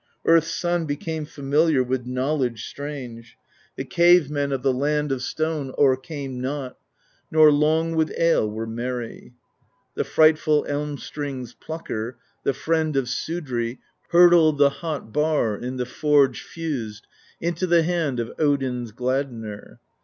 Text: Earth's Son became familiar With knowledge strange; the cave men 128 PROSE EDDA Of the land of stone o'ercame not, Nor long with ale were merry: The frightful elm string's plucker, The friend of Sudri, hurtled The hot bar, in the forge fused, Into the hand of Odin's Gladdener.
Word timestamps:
Earth's 0.25 0.47
Son 0.55 0.87
became 0.87 1.25
familiar 1.27 1.83
With 1.83 2.07
knowledge 2.07 2.65
strange; 2.65 3.37
the 3.75 3.85
cave 3.85 4.31
men 4.31 4.49
128 4.49 4.49
PROSE 4.49 4.55
EDDA 4.55 4.55
Of 4.55 4.61
the 4.63 4.79
land 4.79 5.11
of 5.11 5.21
stone 5.21 5.73
o'ercame 5.77 6.41
not, 6.41 6.77
Nor 7.29 7.51
long 7.51 7.95
with 7.95 8.11
ale 8.17 8.49
were 8.49 8.65
merry: 8.65 9.33
The 9.93 10.03
frightful 10.03 10.65
elm 10.67 10.97
string's 10.97 11.53
plucker, 11.53 12.17
The 12.43 12.53
friend 12.55 12.95
of 12.95 13.09
Sudri, 13.09 13.77
hurtled 14.09 14.57
The 14.57 14.71
hot 14.71 15.13
bar, 15.13 15.55
in 15.55 15.77
the 15.77 15.85
forge 15.85 16.41
fused, 16.41 17.05
Into 17.39 17.67
the 17.67 17.83
hand 17.83 18.19
of 18.19 18.33
Odin's 18.39 18.91
Gladdener. 18.91 19.77